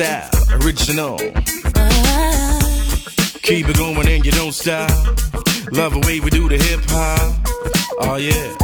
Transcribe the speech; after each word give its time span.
Out, 0.00 0.32
original. 0.64 1.18
Keep 3.42 3.68
it 3.68 3.76
going 3.76 4.08
and 4.08 4.24
you 4.24 4.32
don't 4.32 4.52
stop. 4.52 4.88
Love 5.68 5.92
the 5.92 6.02
way 6.06 6.18
we 6.18 6.30
do 6.30 6.48
the 6.48 6.56
hip 6.56 6.80
hop. 6.88 7.36
Oh 8.00 8.16
yeah, 8.16 8.56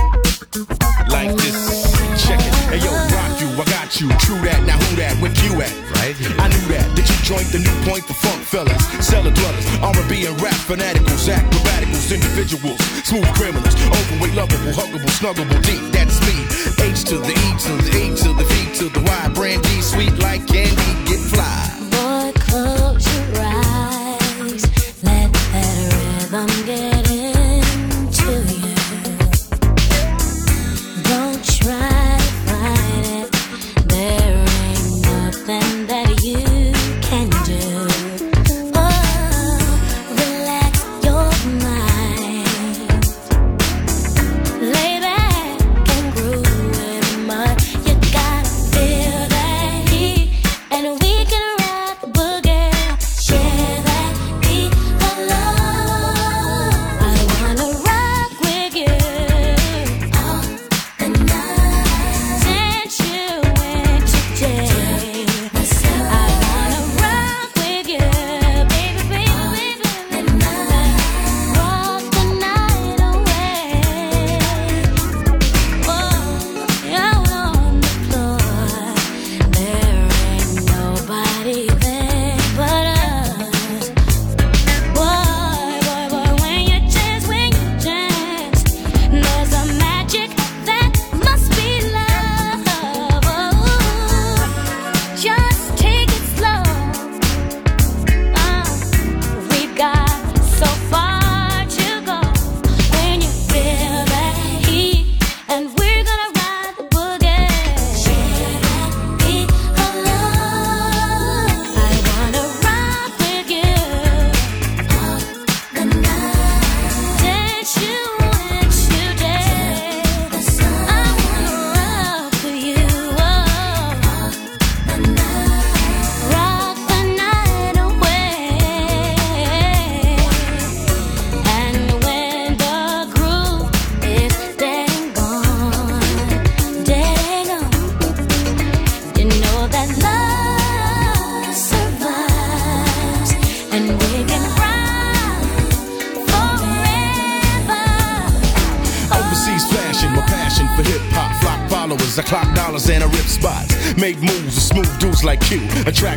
like 1.13 1.37
this. 1.37 1.93
Check 2.25 2.41
it. 2.41 2.55
Hey 2.73 2.81
yo, 2.81 2.89
rock 3.13 3.37
you, 3.45 3.49
I 3.61 3.65
got 3.69 4.01
you. 4.01 4.09
True 4.25 4.41
that. 4.49 4.65
Now 4.65 4.81
who 4.81 4.97
that? 4.97 5.21
Where 5.21 5.29
you 5.45 5.53
at? 5.61 5.75
Right 6.01 6.17
here. 6.17 6.33
I 6.41 6.49
knew 6.49 6.65
that. 6.73 6.89
Did 6.97 7.05
you 7.05 7.19
join 7.21 7.45
the 7.53 7.61
new 7.61 7.77
point 7.85 8.09
for 8.09 8.17
funk 8.17 8.41
fellas? 8.49 8.81
Cellar 9.05 9.29
dwellers, 9.29 9.67
R&B 9.85 10.25
and 10.25 10.41
rap 10.41 10.57
fanaticals, 10.65 11.29
acrobaticals, 11.29 12.09
individuals, 12.09 12.81
smooth 13.05 13.29
criminals, 13.37 13.77
overweight, 13.85 14.33
lovable, 14.33 14.73
huggable, 14.73 15.13
snuggable, 15.13 15.61
deep. 15.61 15.93
That's 15.93 16.17
me. 16.25 16.41
H 16.81 17.05
to 17.13 17.21
the 17.21 17.37
E 17.37 17.49
to 17.69 17.73
the 17.85 17.91
A 17.98 17.98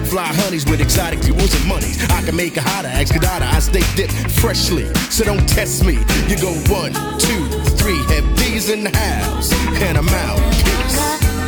Attract 0.01 0.33
fly 0.33 0.43
honeys 0.43 0.65
with 0.65 0.81
exotic 0.81 1.21
jewels 1.21 1.53
and 1.53 1.67
monies. 1.67 2.01
I 2.09 2.21
can 2.23 2.35
make 2.35 2.57
a 2.57 2.61
hotter, 2.61 2.87
ask 2.87 3.13
Kadada. 3.13 3.43
I 3.43 3.59
stay 3.59 3.81
dipped 3.95 4.13
freshly, 4.39 4.93
so 5.09 5.23
don't 5.23 5.47
test 5.47 5.85
me. 5.85 5.93
You 6.27 6.37
go 6.39 6.53
one, 6.71 6.93
two, 7.19 7.47
three, 7.77 8.01
have 8.13 8.37
these 8.37 8.69
in 8.69 8.83
the 8.83 8.95
house, 8.95 9.51
and 9.81 9.97
I'm 9.97 10.09
out. 10.09 10.39
Peace. 10.63 11.40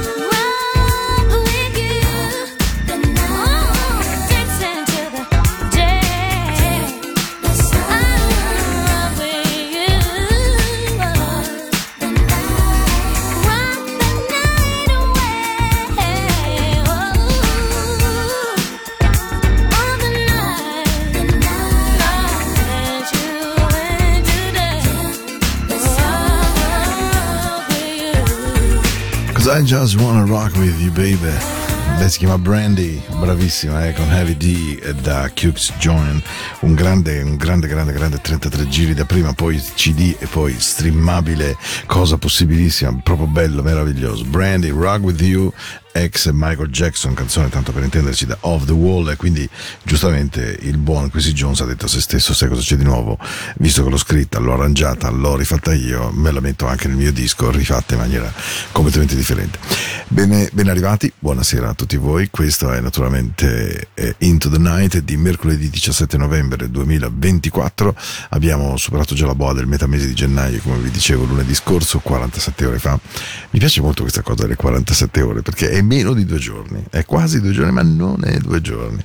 I 29.54 29.62
just 29.62 30.02
wanna 30.02 30.26
rock 30.26 30.56
with 30.56 30.82
you, 30.82 30.90
baby. 30.90 31.32
Lei 32.00 32.10
si 32.10 32.18
chiama 32.18 32.40
Brandy, 32.40 33.00
bravissima, 33.20 33.86
eh, 33.86 33.94
con 33.94 34.10
Heavy 34.10 34.36
D 34.36 34.94
da 35.04 35.30
Cukes 35.30 35.74
Join. 35.78 36.20
Un 36.62 36.74
grande, 36.74 37.22
un 37.22 37.36
grande, 37.36 37.68
grande, 37.68 37.94
grande 37.94 38.20
33 38.20 38.68
giri 38.68 38.96
da 38.96 39.06
prima, 39.06 39.32
poi 39.34 39.62
CD 39.76 40.16
e 40.18 40.26
poi 40.26 40.56
streamabile, 40.58 41.56
cosa 41.86 42.18
possibilissima, 42.18 43.00
proprio 43.04 43.28
bello, 43.28 43.62
meraviglioso. 43.62 44.24
Brandy, 44.24 44.72
Rock 44.72 45.04
with 45.04 45.22
You, 45.22 45.54
ex 45.94 46.32
Michael 46.34 46.70
Jackson, 46.70 47.14
canzone 47.14 47.50
tanto 47.50 47.72
per 47.72 47.84
intenderci 47.84 48.26
da 48.26 48.38
Off 48.42 48.66
the 48.66 48.74
Wall, 48.74 49.10
e 49.10 49.16
quindi 49.16 49.48
giustamente 49.84 50.58
il 50.62 50.78
buon 50.78 51.10
Quincy 51.10 51.32
Jones 51.32 51.62
ha 51.62 51.66
detto 51.66 51.86
a 51.86 51.88
se 51.88 52.02
stesso: 52.02 52.34
Sai 52.34 52.50
cosa 52.50 52.62
c'è 52.62 52.76
di 52.76 52.84
nuovo? 52.84 53.18
Visto 53.58 53.84
che 53.84 53.90
l'ho 53.90 53.98
scritta, 53.98 54.40
l'ho 54.40 54.54
arrangiata, 54.54 55.10
l'ho 55.10 55.36
rifatta 55.36 55.74
io, 55.74 56.12
me 56.12 56.32
la 56.32 56.40
metto 56.40 56.66
anche 56.68 56.88
nel 56.88 56.98
mio 56.98 57.14
disco, 57.14 57.52
rifatta 57.52 57.94
in 57.94 58.00
maniera 58.00 58.32
completamente 58.72 59.16
differente. 59.16 59.60
Bene, 60.08 60.50
ben 60.52 60.68
arrivati, 60.68 61.12
buonasera 61.18 61.70
a 61.70 61.74
tutti 61.74 61.96
voi. 61.98 62.30
Questo 62.30 62.72
è 62.72 62.82
naturalmente 62.82 63.90
eh, 63.94 64.16
Into 64.20 64.50
the 64.50 64.58
Night 64.58 64.98
di 65.00 65.16
mercoledì 65.18 65.70
17 65.70 66.18
novembre 66.18 66.70
2024. 66.70 67.96
Abbiamo 68.30 68.78
superato 68.78 69.14
già 69.16 69.26
la 69.26 69.36
boa 69.36 69.54
del 69.54 69.68
metà 69.68 69.88
mese 69.88 70.08
di 70.08 70.14
gennaio, 70.14 70.60
come 70.62 70.78
vi 70.78 70.90
dicevo 70.90 71.26
lunedì 71.26 71.54
scorso, 71.54 72.00
47 72.00 72.66
ore 72.66 72.80
fa. 72.80 73.00
Mi 73.52 73.60
piace 73.60 73.82
molto 73.82 74.02
questa 74.02 74.22
cosa 74.22 74.44
delle 74.44 74.56
47 74.56 75.22
ore 75.22 75.42
perché 75.42 75.70
è 75.70 75.83
meno 75.84 76.14
di 76.14 76.26
due 76.26 76.40
giorni, 76.40 76.84
è 76.90 77.06
quasi 77.06 77.42
due 77.42 77.52
giorni, 77.52 77.72
ma 77.72 77.84
non 77.84 78.22
è 78.24 78.38
due 78.38 78.62
giorni. 78.62 79.04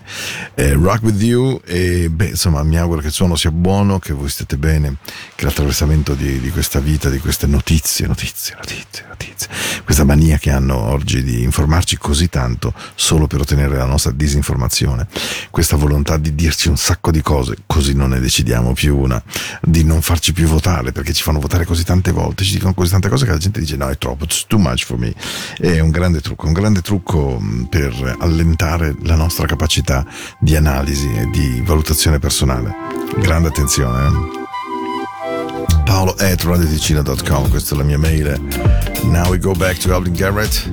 Eh, 0.54 0.72
rock 0.72 1.02
with 1.02 1.22
you 1.22 1.60
e 1.64 2.08
beh, 2.10 2.28
insomma, 2.28 2.62
mi 2.62 2.76
auguro 2.78 3.00
che 3.00 3.08
il 3.08 3.12
suono 3.12 3.36
sia 3.36 3.50
buono, 3.50 3.98
che 3.98 4.12
voi 4.12 4.28
stiate 4.28 4.56
bene, 4.56 4.96
che 5.34 5.44
l'attraversamento 5.44 6.14
di, 6.14 6.40
di 6.40 6.50
questa 6.50 6.80
vita, 6.80 7.08
di 7.08 7.18
queste 7.18 7.46
notizie, 7.46 8.06
notizie, 8.06 8.54
notizie, 8.56 9.04
notizie, 9.08 9.48
questa 9.84 10.04
mania 10.04 10.38
che 10.38 10.50
hanno 10.50 10.76
oggi 10.76 11.22
di 11.22 11.42
informarci 11.42 11.96
così 11.98 12.28
tanto 12.28 12.72
solo 12.94 13.26
per 13.26 13.40
ottenere 13.40 13.76
la 13.76 13.86
nostra 13.86 14.12
disinformazione, 14.12 15.06
questa 15.50 15.76
volontà 15.76 16.16
di 16.16 16.34
dirci 16.34 16.68
un 16.68 16.76
sacco 16.76 17.10
di 17.10 17.22
cose, 17.22 17.56
così 17.66 17.94
non 17.94 18.10
ne 18.10 18.20
decidiamo 18.20 18.72
più 18.72 18.96
una, 18.96 19.22
di 19.62 19.84
non 19.84 20.02
farci 20.02 20.32
più 20.32 20.46
votare 20.46 20.92
perché 20.92 21.12
ci 21.12 21.22
fanno 21.22 21.40
votare 21.40 21.64
così 21.64 21.84
tante 21.84 22.12
volte, 22.12 22.44
ci 22.44 22.54
dicono 22.54 22.74
così 22.74 22.90
tante 22.90 23.08
cose 23.08 23.24
che 23.24 23.30
la 23.30 23.38
gente 23.38 23.60
dice 23.60 23.76
no 23.76 23.88
è 23.88 23.98
troppo, 23.98 24.24
it's 24.24 24.44
too 24.46 24.58
much 24.58 24.84
for 24.84 24.98
me. 24.98 25.14
È 25.56 25.80
un 25.80 25.90
grande 25.90 26.20
trucco, 26.20 26.46
un 26.46 26.52
grande 26.52 26.67
grande 26.68 26.82
trucco 26.82 27.38
mm, 27.40 27.62
per 27.64 28.16
allentare 28.18 28.94
la 29.04 29.14
nostra 29.14 29.46
capacità 29.46 30.04
di 30.38 30.54
analisi 30.54 31.10
e 31.14 31.26
di 31.30 31.62
valutazione 31.64 32.18
personale. 32.18 32.74
Grande 33.16 33.48
attenzione. 33.48 34.06
Eh. 34.06 34.12
Paolo 35.86 36.14
at 36.18 36.42
radioticina.com, 36.42 37.48
questa 37.48 37.74
è 37.74 37.78
la 37.78 37.84
mia 37.84 37.96
mail. 37.96 38.38
Now 39.04 39.30
we 39.30 39.38
go 39.38 39.52
back 39.52 39.78
to 39.78 39.94
Alvin 39.94 40.12
Garrett. 40.12 40.70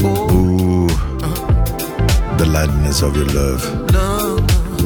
Ooh, 0.00 0.86
the 2.36 2.46
lightness 2.46 3.02
of 3.02 3.14
your 3.14 3.30
love. 3.30 3.84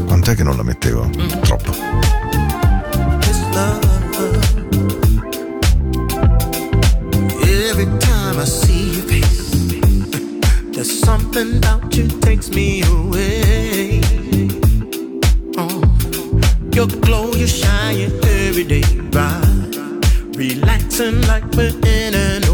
Quant'è 0.05 0.35
che 0.35 0.43
non 0.43 0.57
la 0.57 0.65
mettevo? 0.65 1.09
Troppo. 1.43 1.75
every 7.79 7.99
time 7.99 8.41
I 8.41 8.45
see 8.45 8.96
Something 11.07 11.59
about 11.59 11.97
you 11.97 12.09
takes 12.21 12.51
me 12.51 12.83
away. 12.83 14.01
Oh, 15.57 15.81
your 16.73 16.89
glow, 16.89 17.31
you 17.33 17.47
shine 17.47 18.11
every 18.25 18.65
day 18.65 18.83
by 19.13 19.41
relaxing 20.35 21.23
like 21.29 21.45
we're 21.53 21.79
in 21.87 22.13
an 22.13 22.46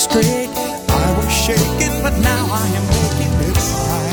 straight. 0.00 0.48
I 0.88 1.06
was 1.16 1.30
shaking, 1.30 2.02
but 2.02 2.16
now 2.20 2.46
I 2.50 2.66
am 2.78 2.86
making 2.88 3.32
it 3.48 3.56
right. 3.56 4.09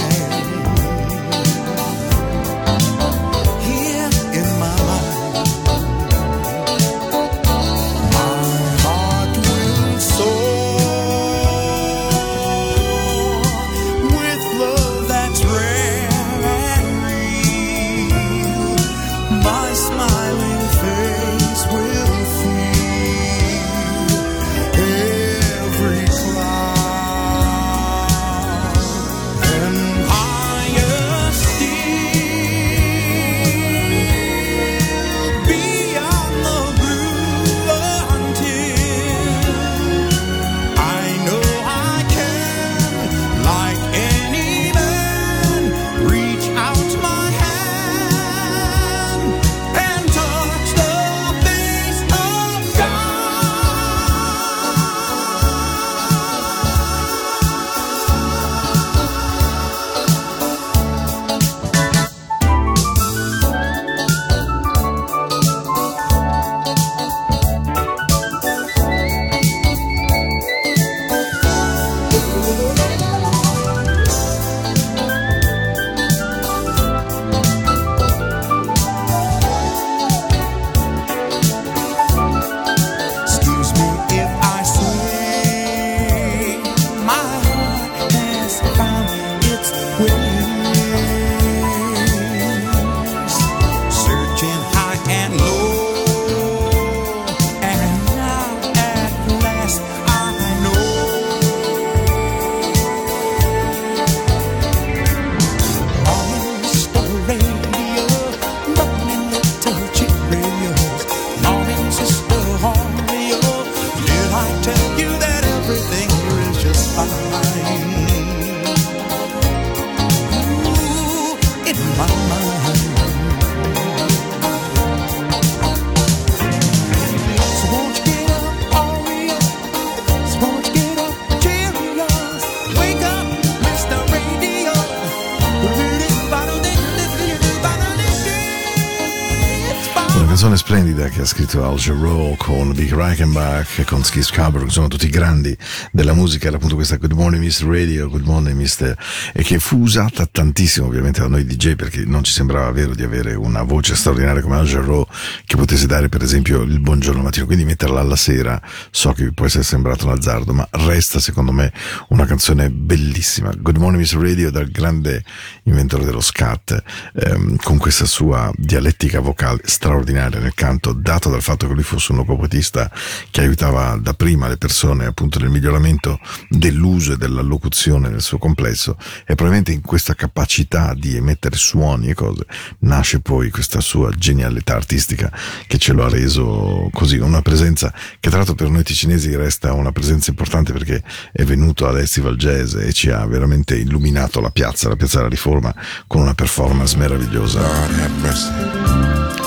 Scritto 141.28 141.62
Al 141.70 141.76
Jarreau 141.76 142.38
con 142.38 142.72
Big 142.72 142.94
Reichenbach 142.94 143.80
e 143.80 143.84
con 143.84 144.02
Ski 144.02 144.22
Scarborough, 144.22 144.70
sono 144.70 144.88
tutti 144.88 145.10
grandi 145.10 145.56
della 145.92 146.14
musica, 146.14 146.48
era 146.48 146.56
appunto 146.56 146.76
questa 146.76 146.96
Good 146.96 147.12
Morning 147.12 147.44
Mr. 147.44 147.66
Radio, 147.66 148.08
Good 148.10 148.26
Morning 148.26 148.58
Mr. 148.58 148.96
e 149.34 149.44
che 149.44 149.60
fu 149.60 149.80
usata 149.82 150.26
tantissimo 150.26 150.88
ovviamente 150.88 151.20
da 151.20 151.28
noi 151.28 151.46
DJ 151.46 151.76
perché 151.76 152.06
non 152.06 152.24
ci 152.24 152.32
sembrava 152.32 152.72
vero 152.72 152.96
di 152.96 153.04
avere 153.04 153.36
una 153.36 153.64
voce 153.64 153.96
straordinaria 153.96 154.42
come 154.42 154.56
Al 154.56 154.66
Jarreau 154.66 155.06
che 155.46 155.58
potesse 155.58 155.86
dare 155.86 156.08
per 156.08 156.24
esempio 156.24 156.62
il 156.62 156.80
buongiorno 156.80 157.22
mattino, 157.22 157.46
quindi 157.46 157.66
metterla 157.66 158.00
alla 158.00 158.16
sera 158.16 158.62
so 158.90 159.12
che 159.12 159.34
può 159.34 159.48
essere 159.48 159.64
sembrato 159.64 160.06
un 160.06 160.14
azzardo, 160.14 160.54
ma 160.54 160.66
resta 160.72 161.20
secondo 161.20 161.52
me 161.52 161.74
una 162.08 162.26
canzone 162.26 162.70
bellissima. 162.70 163.52
Good 163.54 163.76
Morning 163.76 164.02
Mr. 164.02 164.18
Radio 164.18 164.50
dal 164.50 164.70
grande 164.70 165.26
inventore 165.64 166.06
dello 166.06 166.22
scat 166.22 166.82
ehm, 167.16 167.58
con 167.58 167.78
questa 167.78 168.06
sua 168.06 168.50
dialettica 168.56 169.20
vocale 169.20 169.60
straordinaria 169.66 170.40
nel 170.40 170.54
canto, 170.54 170.94
dato 171.18 171.30
dal 171.30 171.42
fatto 171.42 171.68
che 171.68 171.74
lui 171.74 171.84
fosse 171.84 172.12
un 172.12 172.20
locopotista 172.20 172.92
che 173.32 173.42
aiutava 173.42 173.98
da 174.00 174.14
prima 174.14 174.48
le 174.48 174.58
persone 174.58 175.06
appunto 175.06 175.40
nel 175.40 175.50
miglioramento 175.50 176.20
dell'uso 176.48 177.14
e 177.14 177.18
della 177.18 177.42
locuzione 177.42 178.10
nel 178.10 178.22
suo 178.22 178.38
complesso 178.38 178.98
e 179.22 179.34
probabilmente 179.34 179.72
in 179.72 179.82
questa 179.82 180.14
capacità 180.14 180.94
di 180.94 181.16
emettere 181.16 181.56
suoni 181.56 182.10
e 182.10 182.14
cose 182.14 182.46
nasce 182.80 183.20
poi 183.20 183.50
questa 183.50 183.82
sua 183.82 184.12
genialità 184.12 184.76
artistica 184.76 185.32
che 185.66 185.78
ce 185.80 185.94
lo 185.94 186.06
ha 186.06 186.10
reso 186.10 186.90
così, 186.94 187.18
una 187.18 187.42
presenza 187.42 187.92
che 188.20 188.30
tra 188.30 188.38
l'altro 188.38 188.56
per 188.56 188.70
noi 188.70 188.84
ticinesi 188.84 189.36
resta 189.36 189.74
una 189.74 189.92
presenza 189.92 190.30
importante 190.30 190.72
perché 190.72 191.02
è 191.32 191.44
venuto 191.44 191.88
all'Estival 191.88 192.36
Jazz 192.36 192.76
e 192.76 192.94
ci 192.94 193.10
ha 193.10 193.26
veramente 193.26 193.76
illuminato 193.76 194.40
la 194.40 194.52
piazza, 194.52 194.88
la 194.88 194.96
piazza 194.96 195.18
della 195.18 195.30
Riforma 195.30 195.74
con 196.06 196.22
una 196.22 196.36
performance 196.36 196.96
meravigliosa. 196.96 197.62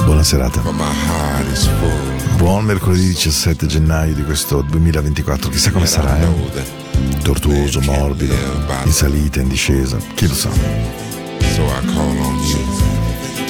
Buona 0.04 0.22
serata. 0.24 0.60
Buon 2.36 2.64
mercoledì 2.64 3.08
17 3.08 3.66
gennaio 3.66 4.14
di 4.14 4.24
questo 4.24 4.62
2024, 4.62 5.50
chissà 5.50 5.70
come 5.70 5.86
sarà, 5.86 6.18
eh? 6.18 6.26
Tortuoso, 7.22 7.80
morbido, 7.80 8.34
in 8.84 8.92
salita, 8.92 9.40
in 9.40 9.48
discesa, 9.48 9.98
chi 10.14 10.26
lo 10.26 10.34
sa. 10.34 10.50
so 11.60 11.66
I 11.66 11.80
call 11.92 12.16
on 12.18 12.36
you 12.50 12.64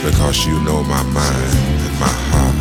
because 0.02 0.47
you 0.47 0.59
know 0.61 0.83
my 0.83 1.02
mind 1.02 1.81
and 1.87 1.99
my 2.00 2.14
heart. 2.31 2.59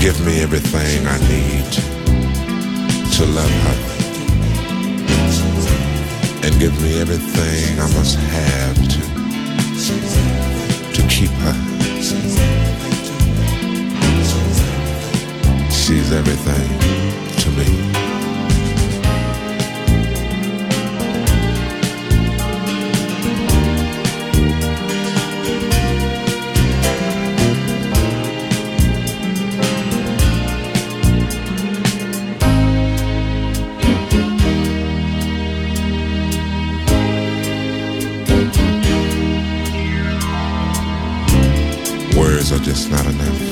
Give 0.00 0.18
me 0.24 0.40
everything 0.40 1.06
I 1.06 1.18
need 1.28 1.70
to 3.16 3.24
love 3.26 3.54
her, 3.64 3.78
and 6.44 6.58
give 6.58 6.74
me 6.82 7.00
everything 7.00 7.80
I 7.80 7.88
must 7.96 8.16
have 8.16 8.76
to 8.92 9.00
to 10.94 11.02
keep 11.08 11.30
her. 11.44 12.55
She's 15.86 16.10
everything 16.10 16.68
to 17.38 17.50
me. 17.52 17.64
Words 42.18 42.50
are 42.50 42.58
just 42.58 42.90
not 42.90 43.06
enough. 43.06 43.45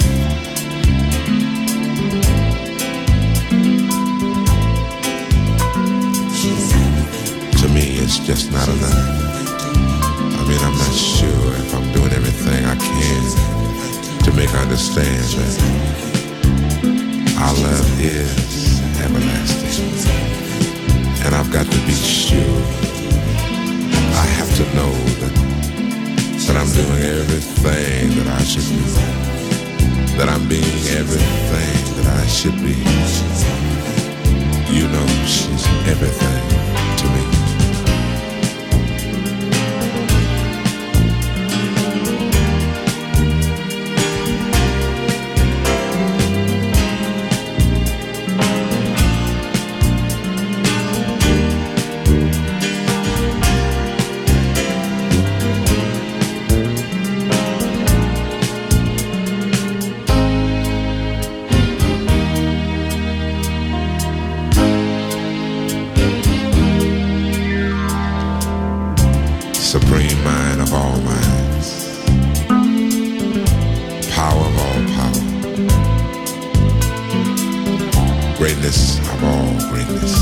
Greatness 78.64 78.99
of 79.12 79.25
all 79.25 79.52
greatness. 79.68 80.14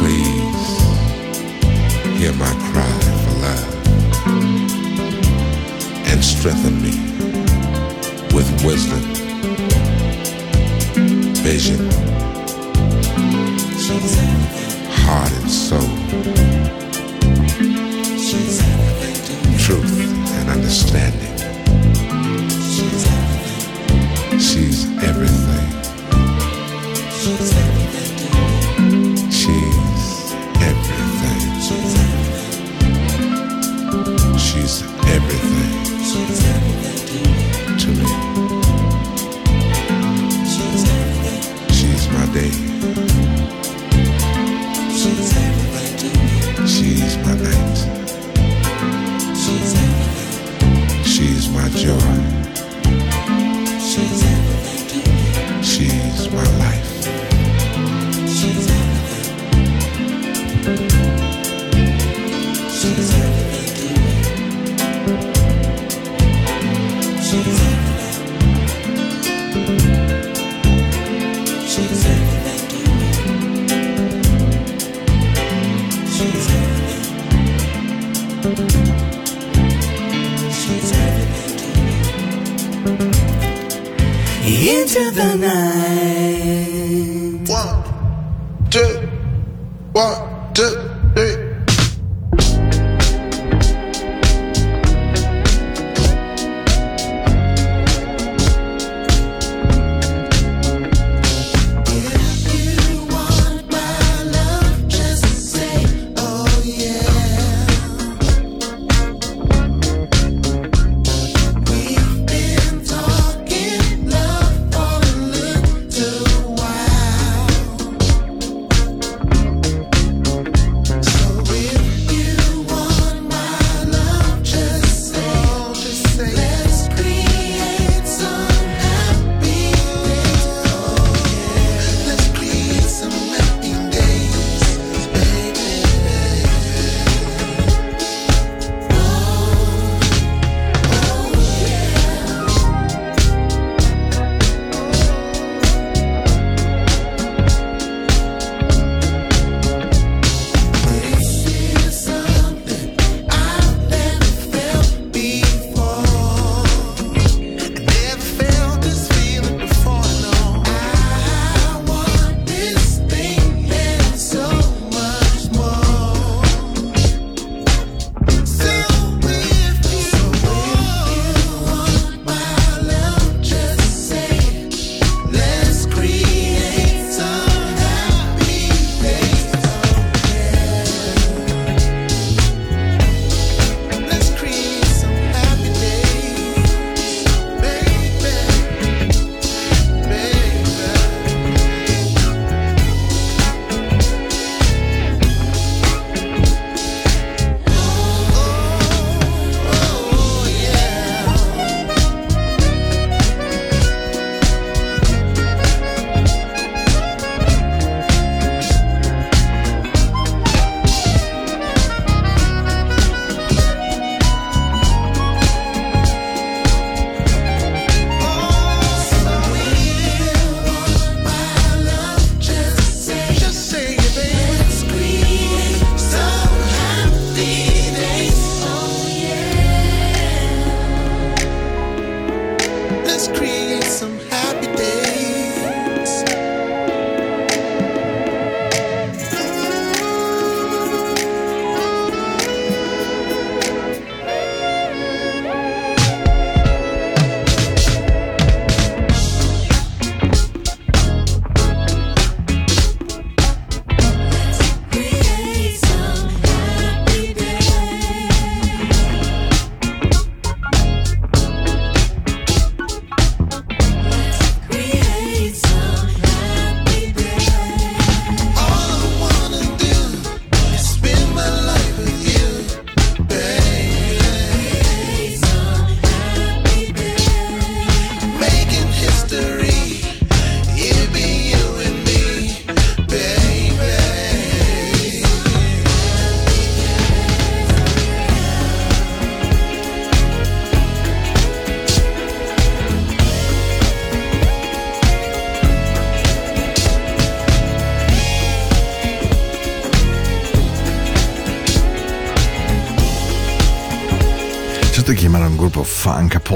Please 0.00 0.66
hear 2.18 2.32
my 2.32 2.52
cry 2.72 2.96
for 3.22 3.34
love 3.44 3.72
and 6.08 6.24
strengthen 6.24 6.82
me 6.82 6.94
with 8.34 8.48
wisdom, 8.64 9.02
vision, 11.44 11.88
heart 14.90 15.32
and 15.32 15.48
soul, 15.48 16.45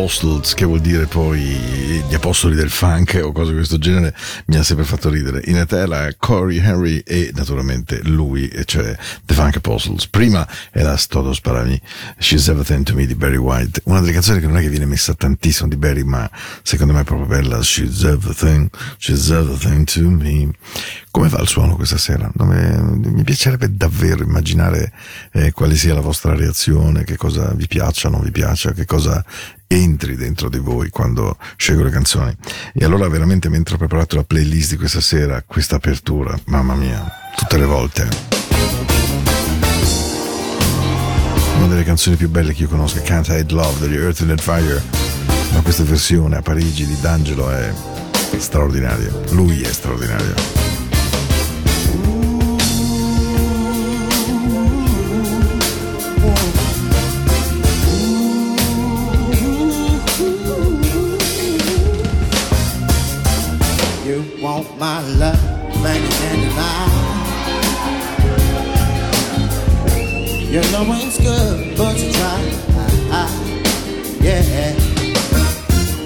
Apostles, 0.01 0.55
che 0.55 0.65
vuol 0.65 0.81
dire 0.81 1.05
poi 1.05 1.43
gli 1.43 2.15
apostoli 2.15 2.55
del 2.55 2.71
funk 2.71 3.21
o 3.23 3.33
cose 3.33 3.51
di 3.51 3.57
questo 3.57 3.77
genere, 3.77 4.17
mi 4.47 4.57
ha 4.57 4.63
sempre 4.63 4.87
fatto 4.87 5.11
ridere. 5.11 5.43
In 5.45 5.57
era 5.69 6.09
Corey 6.17 6.57
Henry 6.57 7.03
e 7.05 7.31
naturalmente 7.35 8.01
lui, 8.05 8.51
cioè 8.65 8.97
The 9.27 9.35
Funk 9.35 9.57
Apostles. 9.57 10.07
Prima 10.09 10.49
era 10.73 10.97
Todos 11.07 11.43
para 11.43 11.67
She's 12.19 12.49
Everything 12.49 12.83
to 12.85 12.95
Me 12.95 13.05
di 13.05 13.15
Barry 13.15 13.37
White, 13.37 13.83
una 13.85 14.01
delle 14.01 14.13
canzoni 14.13 14.41
che 14.41 14.47
non 14.47 14.57
è 14.57 14.63
che 14.63 14.71
viene 14.71 14.87
messa 14.87 15.13
tantissimo 15.13 15.69
di 15.69 15.77
Barry, 15.77 16.03
ma 16.03 16.29
secondo 16.63 16.95
me 16.95 17.01
è 17.01 17.05
proprio 17.05 17.27
bella. 17.27 17.61
She's 17.61 18.03
Everything, 18.03 18.71
She's 18.97 19.29
Everything 19.29 19.85
to 19.85 20.09
Me. 20.09 20.49
Come 21.21 21.33
va 21.33 21.43
il 21.43 21.49
suono 21.49 21.77
questa 21.77 21.99
sera? 21.99 22.33
Mi, 22.33 23.11
mi 23.13 23.25
piacerebbe 23.25 23.77
davvero 23.77 24.23
immaginare 24.23 24.91
eh, 25.33 25.53
quale 25.53 25.77
sia 25.77 25.93
la 25.93 26.01
vostra 26.01 26.35
reazione, 26.35 27.05
che 27.05 27.19
cosa 27.19 27.53
vi 27.53 27.67
piaccia, 27.67 28.09
non 28.09 28.23
vi 28.23 28.31
piaccia, 28.31 28.73
che 28.73 28.87
cosa 28.87 29.23
entri 29.67 30.17
dentro 30.17 30.49
di 30.49 30.57
voi 30.57 30.89
quando 30.89 31.37
scelgo 31.57 31.83
le 31.83 31.91
canzoni. 31.91 32.35
E 32.73 32.87
allora 32.87 33.07
veramente 33.07 33.51
mentre 33.51 33.75
ho 33.75 33.77
preparato 33.77 34.17
la 34.17 34.25
playlist 34.25 34.71
di 34.71 34.77
questa 34.79 35.03
sera, 35.03 35.43
questa 35.47 35.77
apertura, 35.77 36.35
mamma 36.47 36.75
mia, 36.75 37.07
tutte 37.37 37.59
le 37.59 37.67
volte. 37.67 38.09
Una 41.59 41.67
delle 41.67 41.85
canzoni 41.85 42.17
più 42.17 42.31
belle 42.31 42.55
che 42.55 42.63
io 42.63 42.69
conosco 42.69 42.99
Can't 43.03 43.29
Hide 43.29 43.53
Love 43.53 43.79
degli 43.79 43.97
Earth 43.97 44.23
and 44.23 44.41
Fire, 44.41 44.83
ma 45.53 45.61
questa 45.61 45.83
versione 45.83 46.37
a 46.37 46.41
Parigi 46.41 46.87
di 46.87 46.97
D'Angelo 46.99 47.51
è 47.51 47.71
straordinaria. 48.39 49.13
Lui 49.33 49.61
è 49.61 49.71
straordinario. 49.71 50.60
My 64.81 65.03
love, 65.19 65.39
man, 65.83 66.03
you 66.03 66.09
can't 66.09 66.41
deny. 66.41 66.89
You 70.49 70.63
know 70.73 70.85
it's 70.97 71.19
good, 71.19 71.77
but 71.77 71.99
you 72.01 72.11
try. 72.11 72.41
Yeah, 74.23 74.73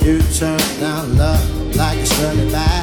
you 0.02 0.20
turn 0.36 0.58
down 0.80 1.16
love 1.16 1.76
like 1.76 1.98
a 1.98 2.06
Shirley 2.06 2.50
bag. 2.50 2.73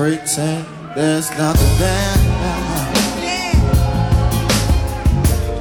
Pretend 0.00 0.64
there's 0.96 1.28
nothing 1.36 1.78
there. 1.78 2.16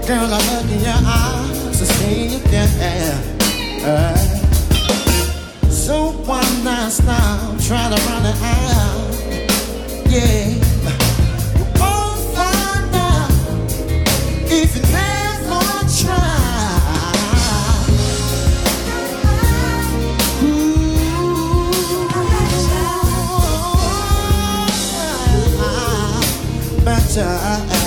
Girl, 0.07 0.33
I 0.33 0.39
look 0.49 0.71
in 0.71 0.79
your 0.79 0.93
eyes 0.95 1.77
to 1.77 1.85
see 1.85 2.27
you 2.27 2.39
care. 2.47 3.17
So 5.69 6.11
one 6.25 6.63
last 6.63 7.01
time, 7.01 7.59
try 7.59 7.89
to 7.93 7.99
run 8.07 8.25
it 8.31 8.37
out. 8.41 9.09
Yeah. 10.09 10.68
Ooh, 27.21 27.78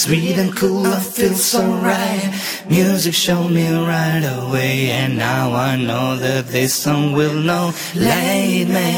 sweet 0.00 0.38
and 0.38 0.56
cool, 0.56 0.86
I 0.86 0.98
feel 0.98 1.34
so 1.34 1.60
right. 1.60 2.32
Music 2.68 3.12
showed 3.12 3.50
me 3.50 3.68
right 3.70 4.24
away, 4.38 4.90
and 4.90 5.18
now 5.18 5.52
I 5.52 5.76
know 5.76 6.16
that 6.16 6.46
this 6.46 6.72
song 6.74 7.12
will 7.12 7.34
know. 7.34 7.72
Lead 7.94 8.68
me 8.68 8.90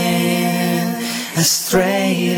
astray. 1.36 2.36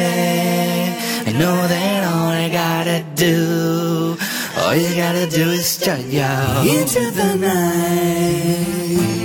I 1.27 1.33
know 1.33 1.57
that 1.75 2.05
all 2.11 2.29
I 2.29 2.49
gotta 2.49 3.05
do, 3.15 4.17
all 4.57 4.75
you 4.75 4.95
gotta 4.97 5.27
do 5.29 5.51
is 5.51 5.77
jump 5.77 6.15
out 6.15 6.67
into 6.67 7.11
the 7.11 7.37
night. 7.37 9.24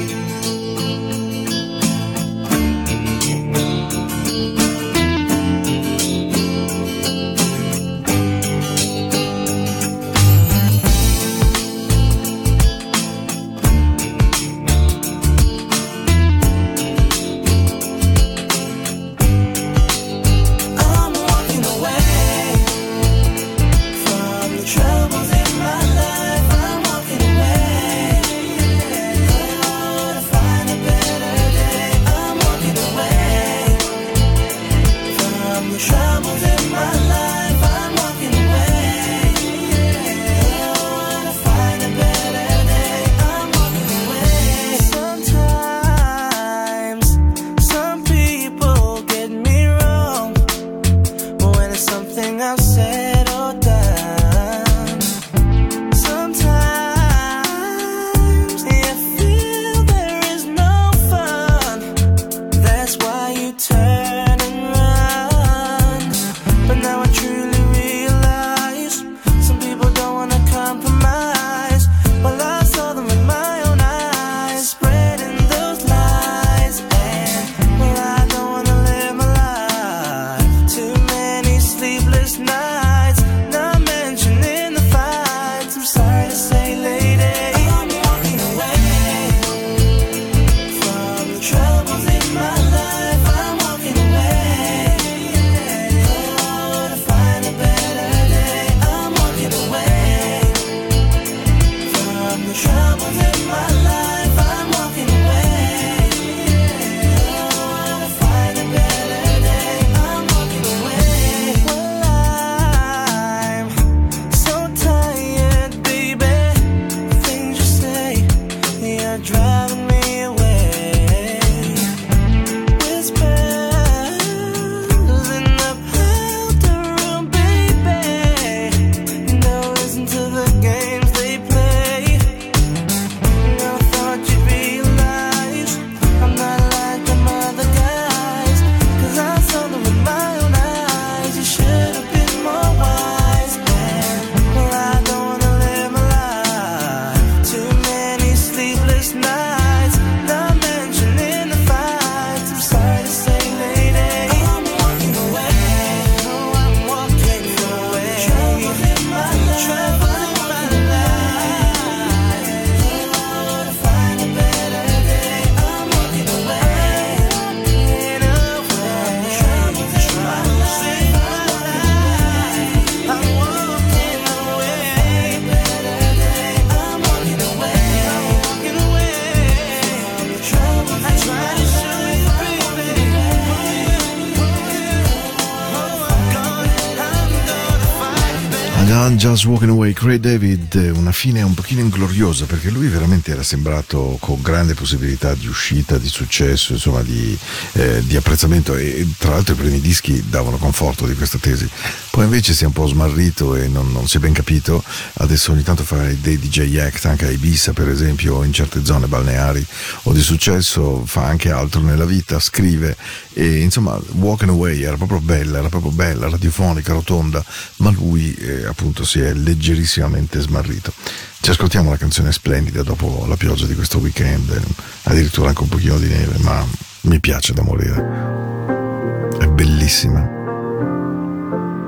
I'm 189.02 189.16
Just 189.16 189.46
Walking 189.46 189.70
Away, 189.70 189.94
Craig 189.94 190.20
David, 190.20 190.92
una 190.94 191.14
fine 191.14 191.42
un 191.42 191.54
pochino 191.54 191.80
ingloriosa 191.80 192.46
perché 192.46 192.70
lui 192.70 192.90
veramente 192.90 193.32
era 193.32 193.44
sembrato 193.44 194.18
con 194.20 194.42
grande 194.42 194.74
possibilità 194.74 195.34
di 195.36 195.48
uscita, 195.48 195.98
di 195.98 196.10
successo, 196.10 196.74
insomma 196.74 197.02
di, 197.02 197.38
eh, 197.74 198.04
di 198.06 198.18
apprezzamento. 198.18 198.76
E 198.76 199.08
tra 199.18 199.30
l'altro 199.32 199.54
i 199.54 199.58
primi 199.58 199.80
dischi 199.80 200.26
davano 200.30 200.58
conforto 200.58 201.06
di 201.06 201.16
questa 201.16 201.38
tesi. 201.38 201.66
Poi 202.12 202.26
invece 202.26 202.54
si 202.54 202.66
è 202.66 202.68
un 202.68 202.74
po' 202.74 202.88
smarrito 202.88 203.56
e 203.56 203.70
non, 203.70 203.90
non 203.94 204.06
si 204.06 204.18
è 204.18 204.20
ben 204.20 204.34
capito, 204.34 204.84
adesso 205.14 205.54
ogni 205.54 205.64
tanto 205.64 205.84
fa 205.84 205.96
dei 206.20 206.38
DJ 206.38 206.80
act 206.80 207.06
anche 207.06 207.26
a 207.26 207.32
Ibiza 207.32 207.72
per 207.72 207.88
esempio 207.88 208.36
o 208.36 208.44
in 208.44 208.52
certe 208.52 208.84
zone 208.84 209.08
balneari 209.08 209.66
o 210.04 210.12
di 210.12 210.22
successo, 210.22 211.06
fa 211.06 211.24
anche 211.24 211.52
altro 211.52 211.80
nella 211.80 212.06
vita, 212.06 212.38
scrive. 212.40 212.98
E 213.32 213.60
insomma 213.60 213.98
Walking 214.16 214.52
Away 214.52 214.82
era 214.82 214.98
proprio 214.98 215.22
bella, 215.22 215.60
era 215.60 215.70
proprio 215.70 215.92
bella, 215.92 216.28
radiofonica, 216.28 216.92
rotonda, 216.92 217.42
ma 217.78 217.92
lui 217.92 218.34
eh, 218.34 218.66
appunto 218.66 218.88
si 219.04 219.20
è 219.20 219.34
leggerissimamente 219.34 220.40
smarrito. 220.40 220.94
Ci 221.42 221.52
ascoltiamo 221.52 221.90
la 221.90 221.98
canzone 221.98 222.32
splendida 222.32 222.84
dopo 222.84 223.26
la 223.28 223.36
pioggia 223.36 223.66
di 223.66 223.76
questo 223.76 224.00
weekend, 224.00 224.62
addirittura 225.04 225.50
anche 225.50 225.62
un 225.62 225.70
pochino 225.70 225.98
di 225.98 226.08
neve, 226.08 226.38
ma 226.40 226.66
mi 227.02 227.20
piace 227.20 227.54
da 227.54 227.62
morire. 227.62 229.38
È 229.40 229.48
bellissima. 229.48 230.38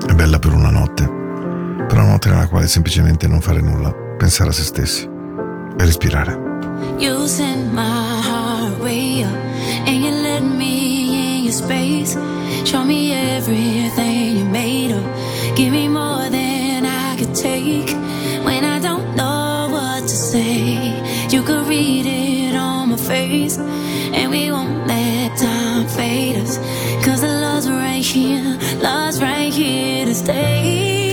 È 0.06 0.12
bella 0.14 0.38
per 0.38 0.52
una 0.52 0.70
notte, 0.70 1.04
per 1.04 1.98
una 1.98 2.10
notte 2.10 2.28
nella 2.28 2.48
quale 2.48 2.66
semplicemente 2.66 3.26
non 3.26 3.40
fare 3.40 3.60
nulla, 3.60 3.92
pensare 3.92 4.50
a 4.50 4.52
se 4.52 4.62
stessi 4.62 5.02
e 5.02 5.84
respirare. 5.84 6.50
You 6.98 7.26
sent 7.26 7.72
my 7.72 8.20
heart 8.20 8.78
way 8.80 9.22
up 9.22 9.34
and 9.86 10.02
you 10.02 10.10
let 10.10 10.42
me 10.42 11.38
in 11.38 11.44
your 11.44 11.52
space. 11.52 12.16
Show 12.64 12.84
me 12.84 13.12
everything 13.12 14.38
you 14.38 14.44
made 14.44 14.92
of. 14.92 15.02
Give 15.54 15.70
me 15.70 15.88
more 15.88 16.28
than 16.30 16.61
could 17.24 17.34
take. 17.34 17.90
When 18.44 18.64
I 18.64 18.78
don't 18.78 19.14
know 19.16 19.68
what 19.70 20.02
to 20.02 20.08
say, 20.08 21.28
you 21.28 21.42
could 21.42 21.66
read 21.66 22.06
it 22.06 22.54
on 22.56 22.90
my 22.90 22.96
face. 22.96 23.58
And 23.58 24.30
we 24.30 24.50
won't 24.50 24.86
let 24.86 25.36
time 25.38 25.86
fade 25.86 26.36
us. 26.36 26.58
Cause 27.04 27.20
the 27.20 27.28
love's 27.28 27.68
right 27.68 28.04
here, 28.04 28.58
love's 28.80 29.20
right 29.20 29.52
here 29.52 30.06
to 30.06 30.14
stay. 30.14 31.12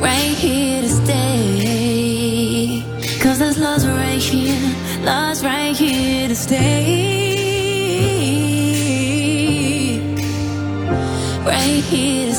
right 0.00 0.36
here 0.44 0.82
to 0.82 0.88
stay. 0.88 2.82
Cause 3.20 3.38
there's 3.38 3.58
love's 3.58 3.86
right 3.86 4.22
here, 4.32 4.74
love's 5.04 5.42
right 5.44 5.76
here 5.76 6.28
to 6.28 6.34
stay. 6.34 7.19
Here 11.90 12.29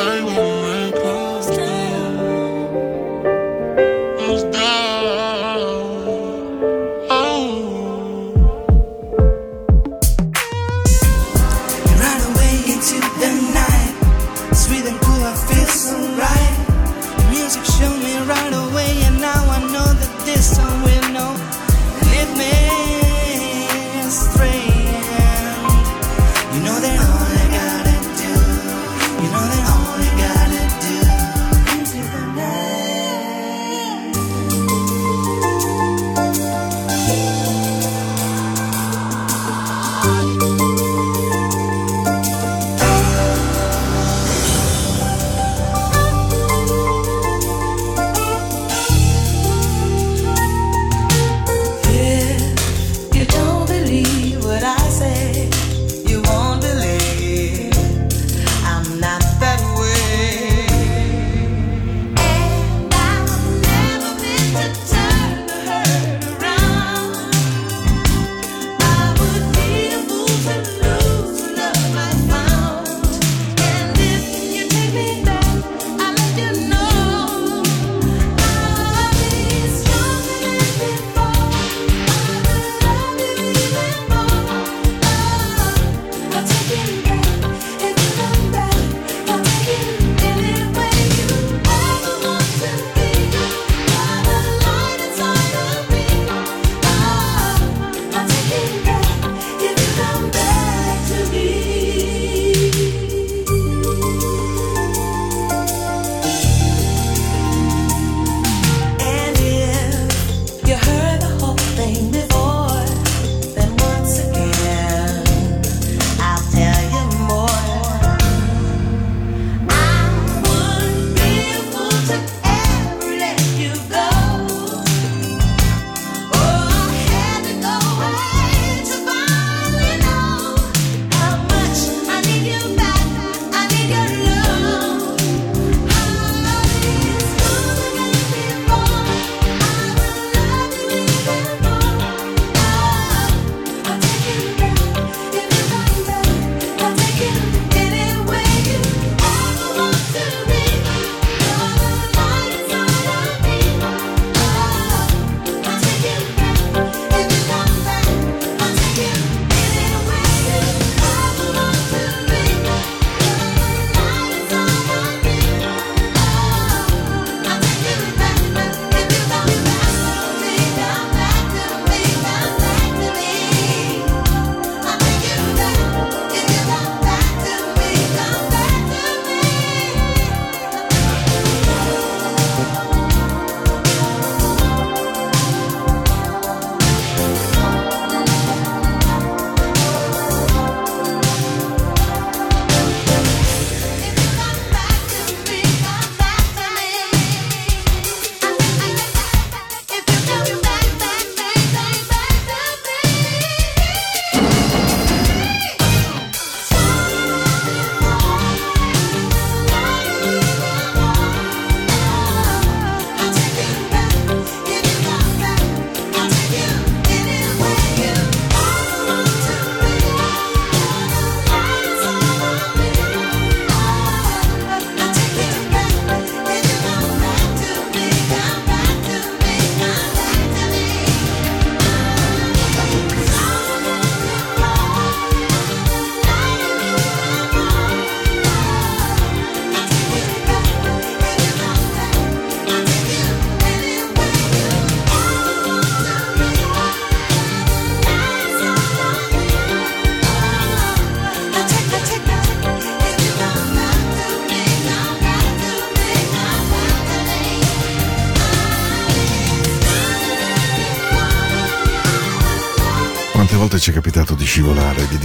I 0.00 0.22
want. 0.22 0.49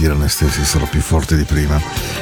Dire 0.06 0.14
a 0.14 0.18
noi 0.18 0.28
stessi 0.28 0.64
sarò 0.64 0.86
più 0.86 1.00
forte 1.00 1.36
di 1.36 1.42
prima. 1.42 1.80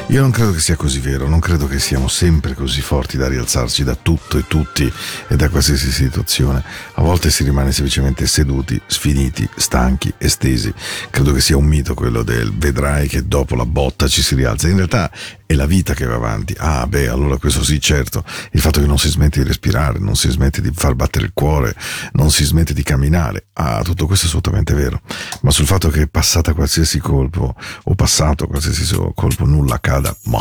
Io 0.09 0.21
non 0.23 0.31
credo 0.31 0.53
che 0.53 0.61
sia 0.61 0.75
così 0.75 1.01
vero, 1.01 1.29
non 1.29 1.39
credo 1.39 1.67
che 1.67 1.79
siamo 1.79 2.09
sempre 2.09 2.55
così 2.55 2.81
forti 2.81 3.19
da 3.19 3.29
rialzarci 3.29 3.85
da 3.85 3.95
tutto 3.95 4.39
e 4.39 4.45
tutti 4.47 4.91
e 5.29 5.37
da 5.37 5.51
qualsiasi 5.51 5.91
situazione. 5.91 6.65
A 6.95 7.03
volte 7.03 7.31
si 7.31 7.45
rimane 7.45 7.73
semplicemente 7.73 8.27
seduti, 8.27 8.81
sfiniti, 8.87 9.47
stanchi, 9.57 10.13
estesi. 10.17 10.73
Credo 11.11 11.33
che 11.33 11.41
sia 11.41 11.59
un 11.59 11.67
mito 11.67 11.93
quello 11.95 12.23
del 12.23 12.55
vedrai 12.57 13.07
che 13.07 13.27
dopo 13.27 13.55
la 13.55 13.67
botta 13.67 14.09
ci 14.09 14.23
si 14.23 14.35
rialza. 14.35 14.69
In 14.69 14.77
realtà 14.77 15.11
è 15.55 15.57
la 15.57 15.67
vita 15.67 15.95
che 15.95 16.05
va 16.05 16.15
avanti. 16.15 16.55
Ah, 16.59 16.87
beh, 16.87 17.09
allora 17.09 17.37
questo 17.39 17.65
sì, 17.65 17.81
certo. 17.81 18.25
Il 18.53 18.61
fatto 18.61 18.81
che 18.81 18.87
non 18.87 18.99
si 18.99 19.09
smette 19.09 19.41
di 19.41 19.49
respirare, 19.49 19.99
non 19.99 20.17
si 20.17 20.31
smette 20.31 20.61
di 20.61 20.71
far 20.75 20.95
battere 20.95 21.25
il 21.25 21.33
cuore, 21.33 21.75
non 22.13 22.31
si 22.31 22.45
smette 22.45 22.75
di 22.75 22.83
camminare. 22.83 23.47
Ah, 23.55 23.83
tutto 23.83 24.07
questo 24.07 24.27
è 24.27 24.29
assolutamente 24.29 24.75
vero. 24.75 25.01
Ma 25.43 25.51
sul 25.51 25.67
fatto 25.67 25.89
che 25.89 26.07
passata 26.07 26.53
qualsiasi 26.53 26.99
colpo 26.99 27.55
o 27.85 27.95
passato 27.95 28.47
qualsiasi 28.47 28.95
colpo 29.15 29.45
nulla 29.45 29.77
accada, 29.77 30.15
ma 30.25 30.39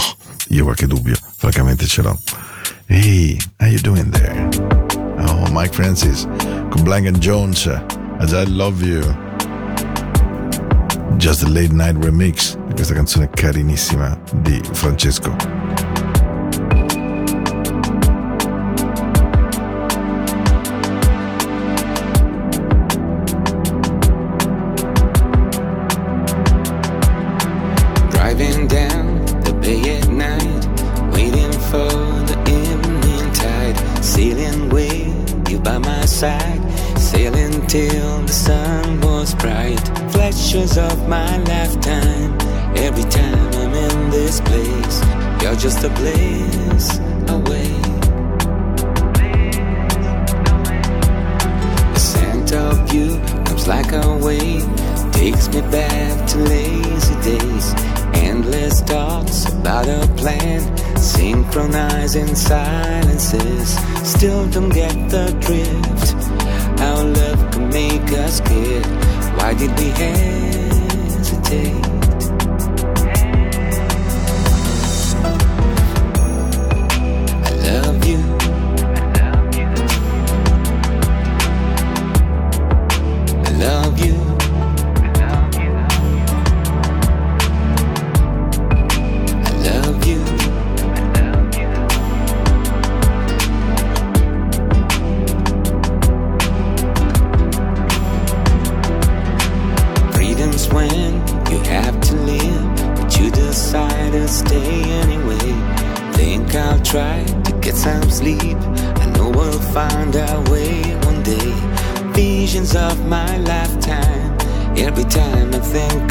io 0.49 0.63
qualche 0.63 0.87
dubbio, 0.87 1.17
francamente 1.37 1.85
ce 1.85 2.01
l'ho. 2.01 2.19
Hey, 2.87 3.37
how 3.59 3.67
you 3.67 3.79
doing 3.79 4.09
there? 4.09 4.49
Oh, 5.19 5.47
Mike 5.51 5.73
Francis 5.73 6.27
con 6.69 6.83
Blank 6.83 7.07
and 7.07 7.19
Jones, 7.19 7.67
As 8.19 8.31
I 8.31 8.45
Love 8.45 8.83
You. 8.83 9.32
Just 11.17 11.43
a 11.43 11.47
Late 11.47 11.73
Night 11.73 12.03
Remix 12.03 12.57
questa 12.75 12.93
canzone 12.93 13.29
carinissima 13.29 14.17
di 14.41 14.61
Francesco. 14.73 15.62
Flashes 40.23 40.77
of 40.77 41.09
my 41.09 41.37
lifetime, 41.39 42.31
every 42.77 43.03
time 43.11 43.53
I'm 43.55 43.73
in 43.73 44.09
this 44.09 44.39
place. 44.39 45.01
You're 45.41 45.57
just 45.57 45.83
a 45.83 45.89
blaze 45.89 46.97
away. 47.27 47.67
The 51.91 51.99
scent 51.99 52.53
of 52.53 52.93
you 52.93 53.19
comes 53.43 53.67
like 53.67 53.91
a 53.91 54.17
wave, 54.17 54.65
takes 55.11 55.49
me 55.49 55.59
back 55.59 56.25
to 56.29 56.37
lazy 56.37 57.15
days. 57.15 57.73
Endless 58.13 58.79
thoughts 58.79 59.51
about 59.51 59.89
a 59.89 60.07
plan, 60.15 60.61
synchronizing 60.95 62.33
silences. 62.33 63.77
Still 64.07 64.49
don't 64.51 64.69
get 64.69 64.95
the 65.09 65.35
drift. 65.41 66.13
How 66.79 67.03
love 67.03 67.51
can 67.51 67.67
make 67.71 68.09
us 68.13 68.37
scared. 68.37 68.87
Why 69.37 69.53
did 69.53 69.71
we 69.79 69.89
hesitate? 69.89 71.83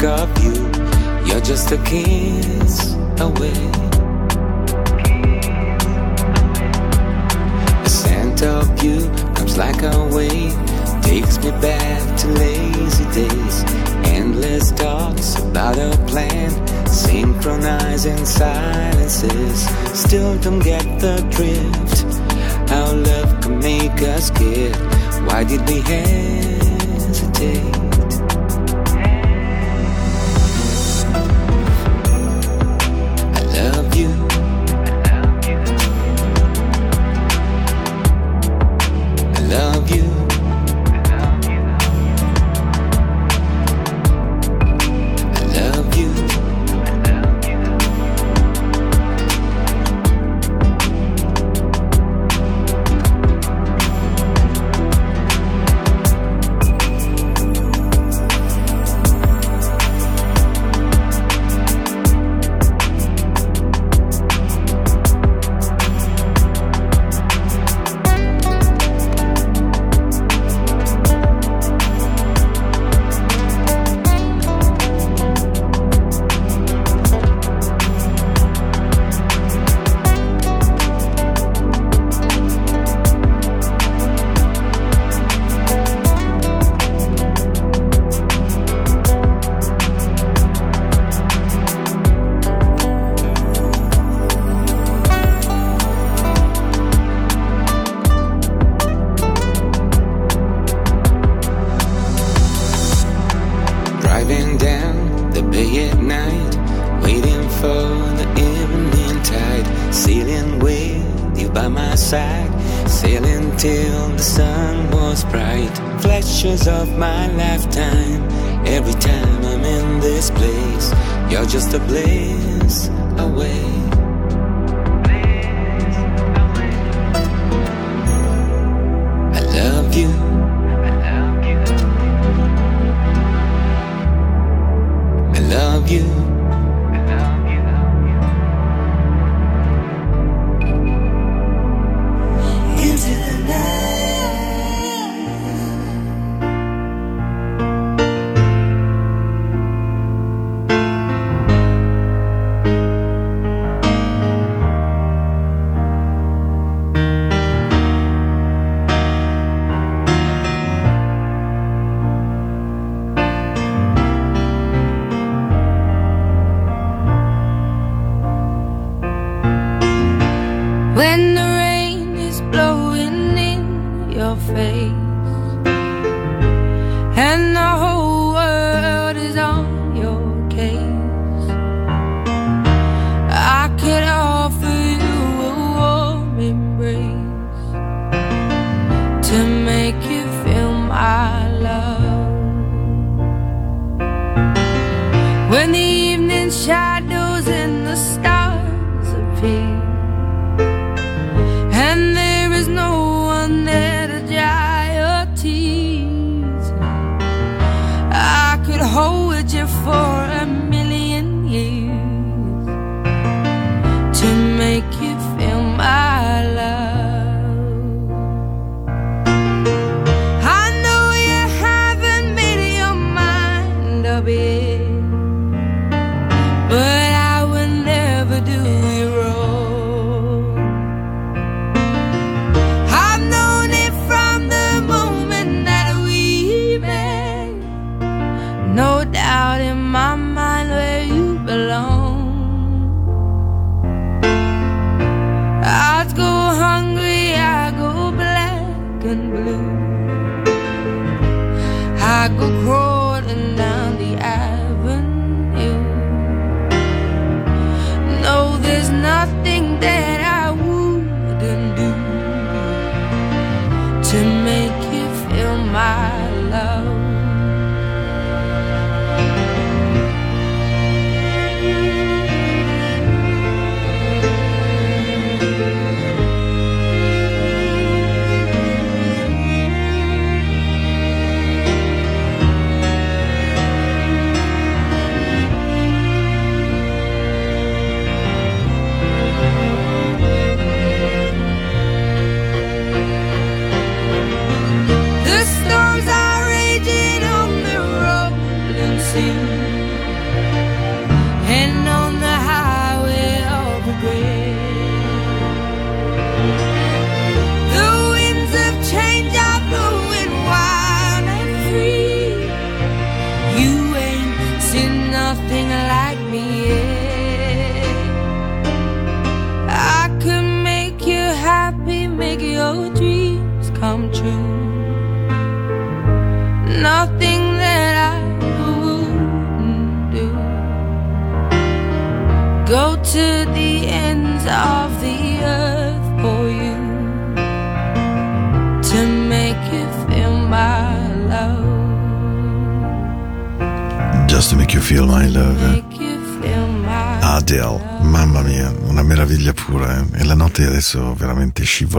Of 0.03 0.29
you, 0.43 0.53
you're 1.25 1.41
just 1.41 1.71
a 1.71 1.77
kiss 1.83 2.93
away. 3.19 3.53
The 7.83 7.89
scent 7.89 8.43
of 8.43 8.83
you 8.83 9.09
comes 9.35 9.57
like 9.57 9.81
a 9.81 10.05
wave, 10.13 10.53
takes 11.01 11.37
me 11.39 11.51
back 11.61 12.17
to 12.19 12.27
lazy 12.27 13.05
days. 13.13 13.63
Endless 14.05 14.71
talks 14.71 15.35
about 15.39 15.77
a 15.77 15.95
plan, 16.07 16.51
synchronizing 16.87 18.25
silences. 18.25 19.67
Still 19.97 20.37
don't 20.39 20.59
get 20.59 20.83
the 20.99 21.21
drift. 21.31 22.03
How 22.69 22.93
love 22.93 23.41
can 23.41 23.59
make 23.59 24.01
us 24.01 24.27
scared. 24.27 24.75
Why 25.27 25.43
did 25.43 25.61
we 25.69 25.81
hesitate? 25.81 26.53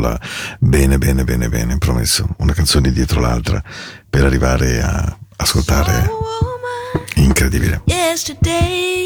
parola. 0.05 0.21
Bene, 0.59 0.99
bene, 0.99 1.25
bene, 1.25 1.49
bene, 1.49 1.79
promesso. 1.79 2.27
Una 2.39 2.53
canzone 2.53 2.93
dietro 2.93 3.21
l'altra 3.21 3.63
per 4.09 4.25
arrivare 4.25 4.83
a 4.83 5.17
ascoltare. 5.37 6.11
Incredibile. 7.17 7.83
Yesterday. 7.87 9.04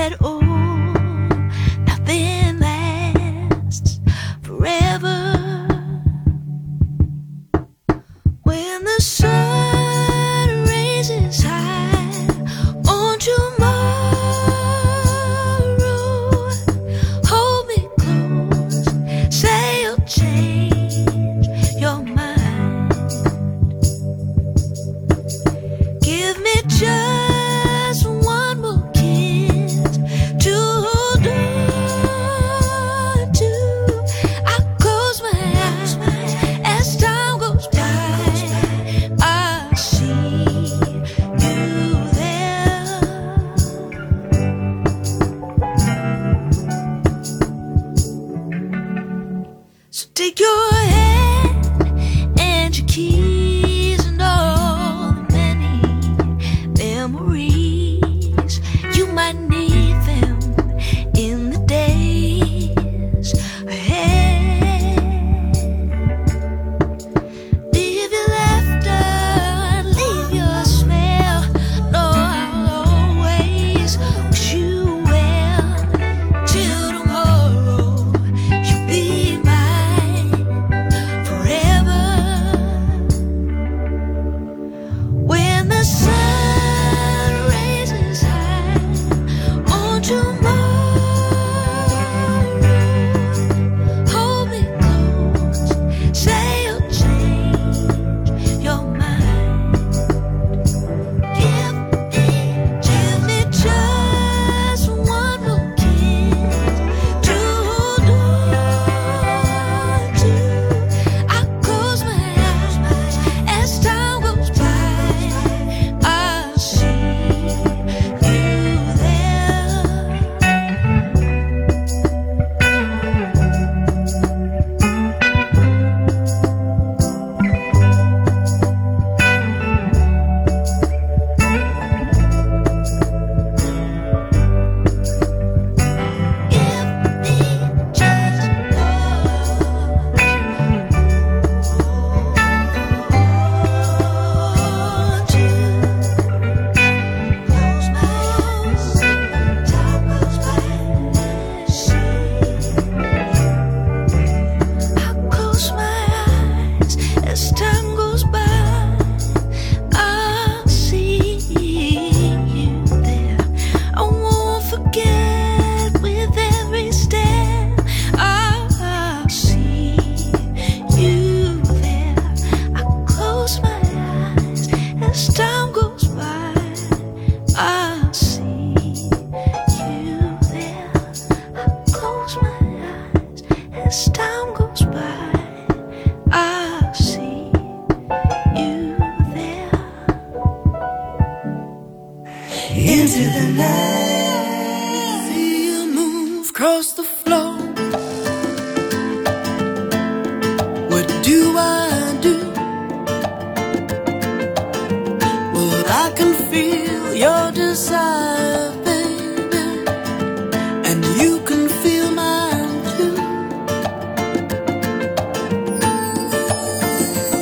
ser 0.00 0.16
un 0.22 0.26
oh, 0.26 0.39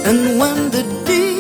And 0.08 0.38
when 0.40 0.70
the 0.70 0.82
DJ 1.04 1.37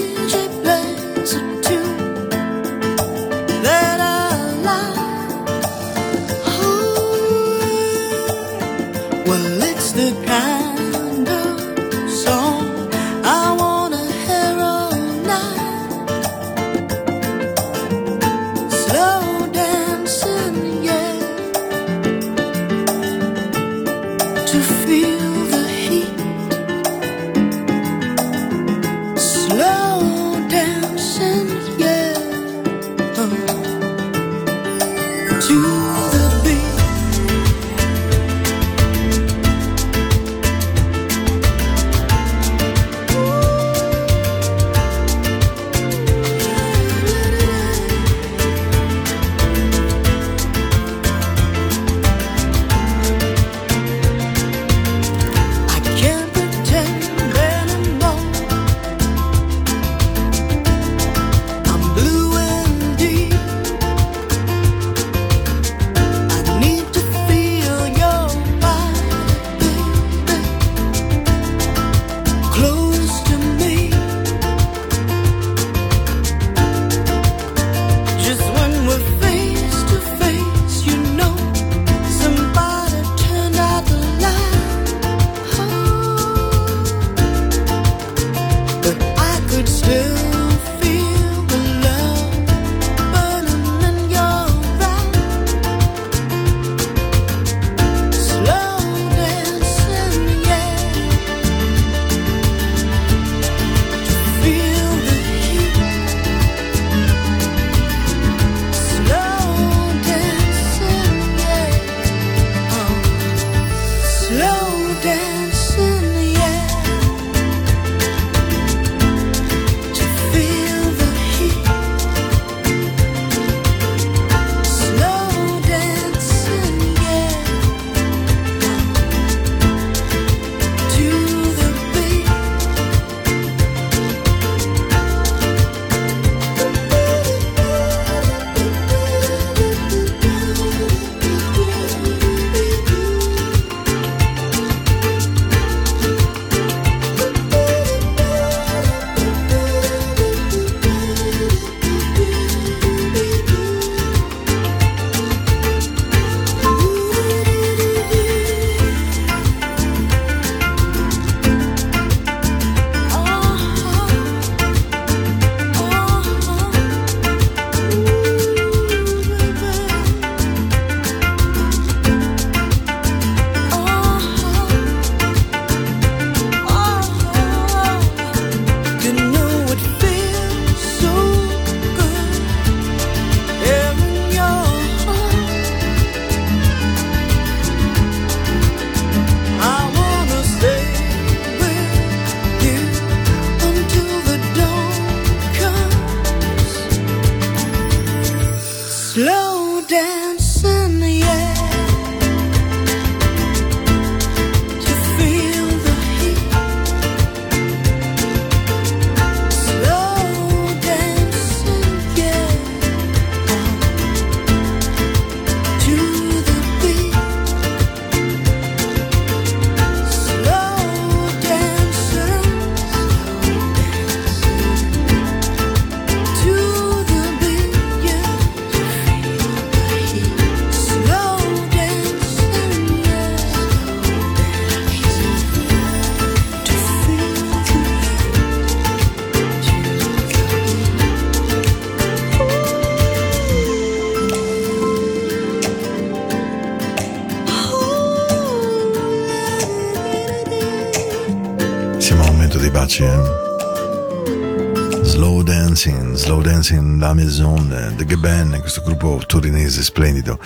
Slow 256.28 256.42
Dancing 256.42 257.00
La 257.00 257.14
Maison, 257.14 257.94
The 257.96 258.04
Gaben, 258.04 258.60
questo 258.60 258.82
gruppo 258.82 259.18
torinese 259.26 259.82
splendido 259.82 260.38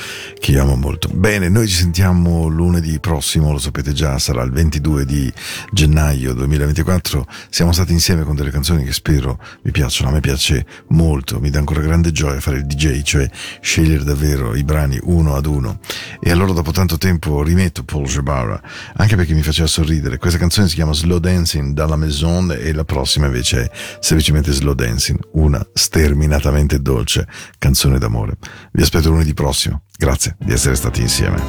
che 0.43 0.51
io 0.51 0.63
amo 0.63 0.75
molto. 0.75 1.09
Bene, 1.15 1.49
noi 1.49 1.69
ci 1.69 1.75
sentiamo 1.75 2.49
lunedì 2.49 2.99
prossimo, 2.99 3.53
lo 3.53 3.59
sapete 3.59 3.93
già, 3.93 4.19
sarà 4.19 4.43
il 4.43 4.51
22 4.51 5.05
di 5.05 5.33
gennaio 5.71 6.35
2024. 6.35 7.25
Siamo 7.49 7.71
stati 7.71 7.93
insieme 7.93 8.25
con 8.25 8.35
delle 8.35 8.51
canzoni 8.51 8.83
che 8.83 8.93
spero 8.93 9.39
vi 9.63 9.71
piacciono, 9.71 10.11
a 10.11 10.13
me 10.15 10.19
piace 10.19 10.67
molto, 10.89 11.39
mi 11.39 11.49
dà 11.49 11.61
ancora 11.61 11.81
grande 11.81 12.11
gioia 12.11 12.41
fare 12.41 12.57
il 12.57 12.67
DJ, 12.67 13.03
cioè 13.03 13.31
scegliere 13.61 14.03
davvero 14.03 14.57
i 14.57 14.65
brani 14.65 14.99
uno 15.05 15.37
ad 15.37 15.47
uno. 15.47 15.79
E 16.21 16.33
allora 16.33 16.53
dopo 16.53 16.73
tanto 16.73 16.99
tempo 16.99 17.41
rimetto 17.45 17.85
Paul 17.85 18.07
Jabara, 18.07 18.61
anche 18.97 19.15
perché 19.15 19.35
mi 19.35 19.43
faceva 19.43 19.69
sorridere. 19.69 20.19
Questa 20.19 20.41
canzone 20.41 20.67
si 20.67 20.75
chiama 20.75 20.93
Slow 20.93 21.21
Dancing 21.21 21.73
dalla 21.73 21.95
Maison 21.95 22.51
e 22.51 22.73
la 22.73 22.85
prossima 22.85 23.27
invece 23.27 23.63
è 23.63 23.71
semplicemente 24.01 24.51
Slow 24.51 24.75
Dancing, 24.75 25.21
una 25.35 25.65
sterminatamente 25.73 26.83
dolce 26.83 27.29
canzone 27.59 28.01
d'amore. 28.01 28.39
Vi 28.73 28.83
aspetto 28.83 29.09
lunedì 29.09 29.35
prossimo. 29.35 29.83
Grazie 30.03 30.35
di 30.37 30.53
essere 30.53 30.75
stati 30.75 31.01
insieme. 31.01 31.41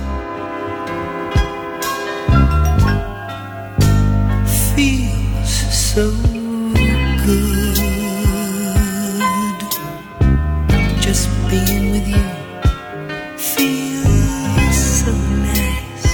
so 5.66 6.12
good 7.26 7.76
just 11.01 11.30
being 11.49 11.89
with 11.93 12.08
you. 12.08 12.30
Feels 13.38 14.76
so 14.76 15.12
nice. 15.41 16.06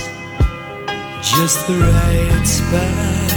Just 1.22 1.68
the 1.68 1.74
right 1.74 2.48
spot. 2.48 3.28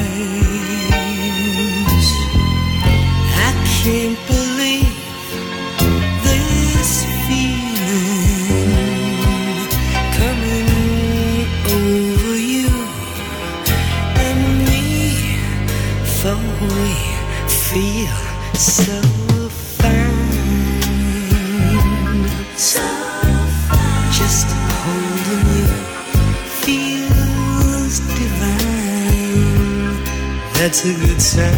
That's 30.62 30.84
a 30.84 30.94
good 30.94 31.20
sign. 31.20 31.52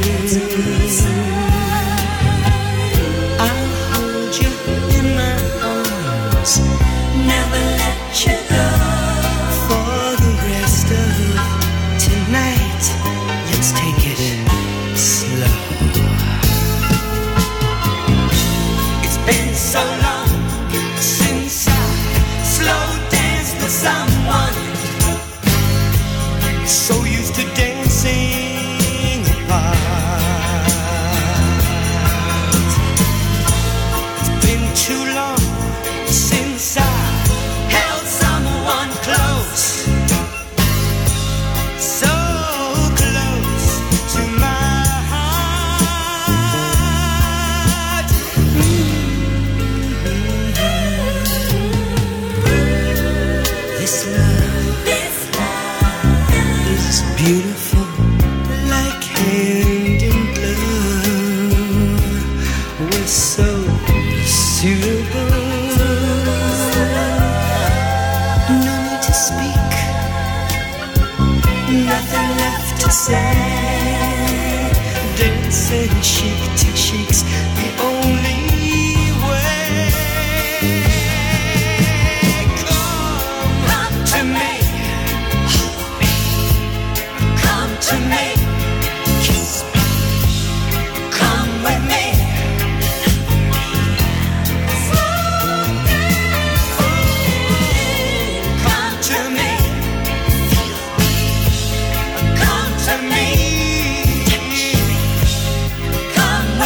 That's 0.00 0.36
a 0.36 0.40
good 0.40 0.88
sign. 0.88 1.35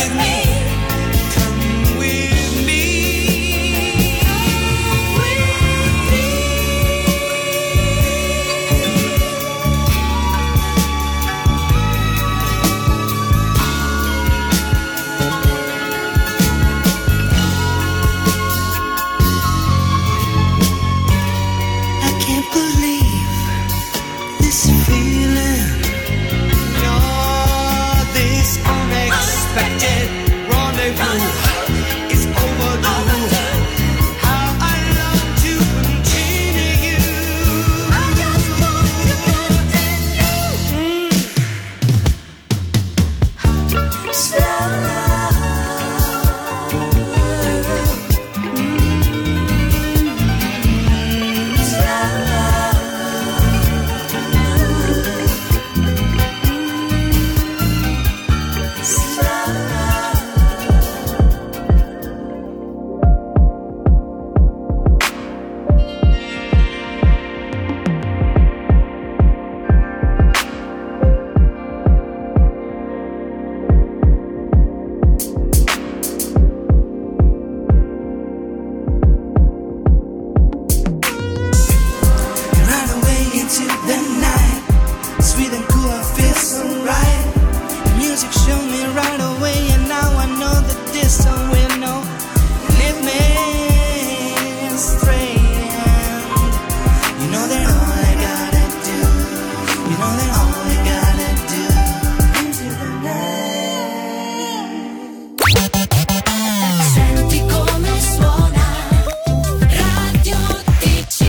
with 0.01 0.16
me. 0.16 0.49